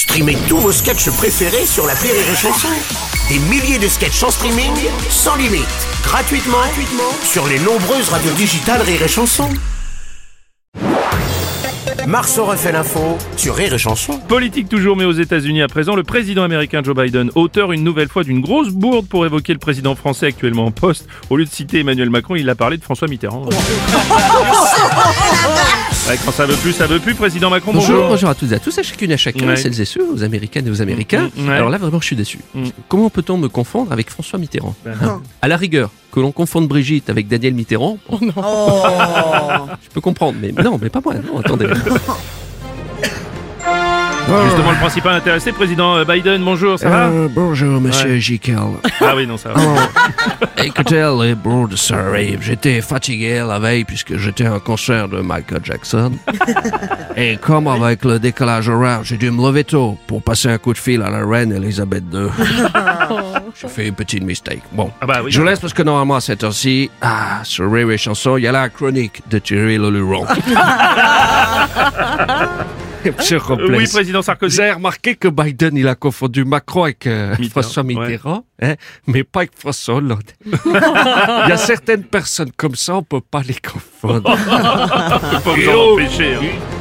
[0.00, 2.68] Streamez tous vos sketchs préférés sur la Rire et Chanson.
[3.28, 4.72] Des milliers de sketchs en streaming,
[5.10, 5.66] sans limite,
[6.02, 9.50] gratuitement, gratuitement sur les nombreuses radios digitales Rire et Chanson.
[12.06, 14.18] Marceau refait l'info sur Rire et Chanson.
[14.26, 18.08] Politique toujours, mais aux États-Unis à présent, le président américain Joe Biden, auteur une nouvelle
[18.08, 21.06] fois d'une grosse bourde pour évoquer le président français actuellement en poste.
[21.28, 23.44] Au lieu de citer Emmanuel Macron, il a parlé de François Mitterrand.
[26.10, 27.14] Ouais, quand ça veut plus, ça veut plus.
[27.14, 28.08] Président Macron, Bonjour, bonjour.
[28.08, 29.54] bonjour à toutes et à tous, à chacune et à chacun, Ouais.
[29.54, 31.30] celles et ceux, aux Américaines et aux Américains.
[31.36, 31.54] Mm, mm, ouais.
[31.54, 32.40] Alors là, vraiment, je suis déçu.
[32.52, 32.64] Mm.
[32.88, 36.66] Comment peut-on me confondre avec François Mitterrand Ben, Hein À la rigueur, que l'on confonde
[36.66, 41.68] Brigitte avec Daniel Mitterrand, bon, je peux comprendre, mais non, mais pas moi, non, attendez.
[44.44, 48.20] Justement, le principal intéressé, président euh, Biden, bonjour, ça va Euh, bonjour, monsieur Ouais.
[48.20, 48.56] Jekyll.
[49.00, 49.60] Ah oui, non, ça va.
[50.64, 51.34] Écoutez, les
[51.76, 52.38] ça arrive.
[52.40, 56.12] J'étais fatigué la veille puisque j'étais à un concert de Michael Jackson.
[57.16, 60.72] Et comme avec le décalage horaire, j'ai dû me lever tôt pour passer un coup
[60.72, 62.28] de fil à la reine Elisabeth II.
[63.60, 64.62] J'ai fait une petite mistake.
[64.72, 64.90] Bon.
[65.00, 65.32] Ah bah oui.
[65.32, 68.46] Je vous laisse parce que normalement à cette heure-ci, ah, sur et Chanson, il y
[68.46, 70.24] a la chronique de Thierry Leluron.
[73.18, 73.74] Monsieur Robles.
[73.74, 74.56] Oui, président Sarkozy.
[74.56, 77.94] Vous avez remarqué que Biden, il a confondu Macron avec euh, Mitterrand, François ouais.
[77.94, 78.74] Mitterrand, hein,
[79.06, 80.22] mais pas avec François Hollande.
[80.44, 84.36] il y a certaines personnes comme ça, on peut pas les confondre.
[85.44, 86.34] Faut vous en empêcher.
[86.34, 86.80] hein.